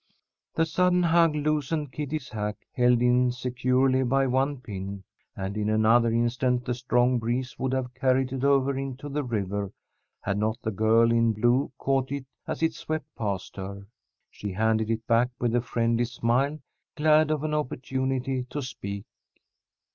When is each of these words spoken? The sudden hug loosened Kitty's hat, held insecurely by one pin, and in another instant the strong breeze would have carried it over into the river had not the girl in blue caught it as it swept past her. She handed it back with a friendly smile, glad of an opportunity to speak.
The 0.55 0.65
sudden 0.65 1.03
hug 1.03 1.35
loosened 1.35 1.91
Kitty's 1.91 2.29
hat, 2.29 2.55
held 2.71 3.03
insecurely 3.03 4.01
by 4.01 4.25
one 4.25 4.59
pin, 4.59 5.03
and 5.35 5.55
in 5.55 5.69
another 5.69 6.09
instant 6.11 6.65
the 6.65 6.73
strong 6.73 7.19
breeze 7.19 7.59
would 7.59 7.71
have 7.73 7.93
carried 7.93 8.33
it 8.33 8.43
over 8.43 8.75
into 8.75 9.09
the 9.09 9.21
river 9.23 9.71
had 10.21 10.39
not 10.39 10.59
the 10.63 10.71
girl 10.71 11.11
in 11.11 11.33
blue 11.33 11.71
caught 11.77 12.11
it 12.11 12.25
as 12.47 12.63
it 12.63 12.73
swept 12.73 13.13
past 13.15 13.57
her. 13.57 13.85
She 14.31 14.53
handed 14.53 14.89
it 14.89 15.05
back 15.05 15.29
with 15.39 15.55
a 15.55 15.61
friendly 15.61 16.05
smile, 16.05 16.57
glad 16.97 17.29
of 17.29 17.43
an 17.43 17.53
opportunity 17.53 18.47
to 18.49 18.59
speak. 18.63 19.05